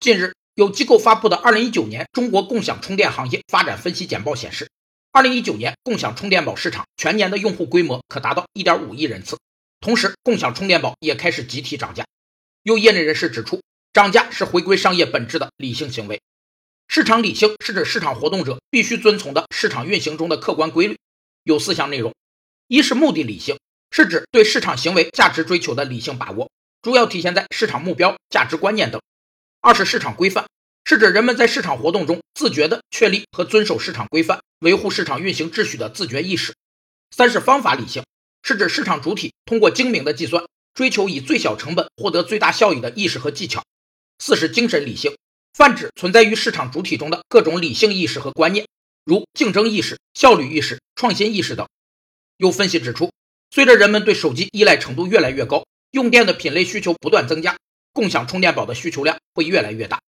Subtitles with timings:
[0.00, 4.70] 近日，有机构发布的《二零一九年中国共享充电行业发展分析简报》显示，
[5.10, 9.36] 二零一九年共享充电宝市场全年的用户规模可达到一点五亿人次。
[9.80, 12.04] 同时，共享充电宝也开始集体涨价。
[12.62, 13.60] 有业内人士指出，
[13.92, 16.20] 涨价是回归商业本质的理性行为。
[16.86, 20.96] 市场理性是指市场活动者必须遵从的市场运行中的客观规律，
[21.42, 22.14] 有四项内容：
[22.68, 23.58] 一是目的理性，
[23.90, 26.48] 是指对市场行为价值追求的理性把握，
[26.82, 29.00] 主要体现在市场目标、价值观念等；
[29.60, 30.46] 二是市场规范，
[30.84, 36.52] 是指人们在市场活动中自觉地确立和遵守市场规范，维护市场运行秩序的自觉意识；
[37.10, 38.04] 三是方法理性。
[38.40, 43.62] 是指市场主体通过精明的计算，追求以最小成本获得最大效益的意识和技巧。
[44.18, 45.16] 四是精神理性，
[45.52, 48.66] 泛指存在于市场主体中的各种理性意识和观念，
[49.04, 51.66] 如竞争意识、效率意识、创新意识等。
[52.36, 53.10] 有分析指出，
[53.50, 57.58] 随着人们对手机依赖程度越来越高，用电的品类需求不断增加，
[57.92, 60.07] 共享充电宝的需求量会越来越大。